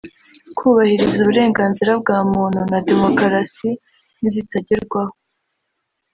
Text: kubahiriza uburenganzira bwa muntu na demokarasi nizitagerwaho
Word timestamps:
kubahiriza 0.57 1.17
uburenganzira 1.19 1.91
bwa 2.01 2.19
muntu 2.31 2.59
na 2.71 2.79
demokarasi 2.89 3.69
nizitagerwaho 4.19 5.13